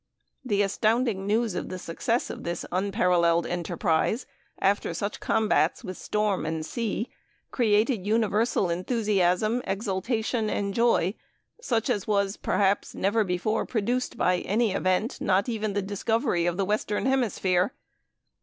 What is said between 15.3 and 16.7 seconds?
even the discovery of the